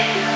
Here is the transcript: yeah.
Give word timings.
yeah. 0.00 0.29